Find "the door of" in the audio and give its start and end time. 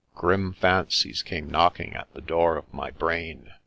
2.15-2.73